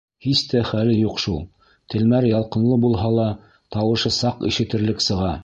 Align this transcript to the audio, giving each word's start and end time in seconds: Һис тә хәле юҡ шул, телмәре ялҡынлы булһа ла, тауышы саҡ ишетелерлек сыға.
Һис 0.25 0.39
тә 0.51 0.61
хәле 0.69 0.95
юҡ 0.99 1.19
шул, 1.23 1.37
телмәре 1.95 2.31
ялҡынлы 2.33 2.79
булһа 2.87 3.13
ла, 3.19 3.27
тауышы 3.79 4.15
саҡ 4.19 4.45
ишетелерлек 4.51 5.07
сыға. 5.11 5.33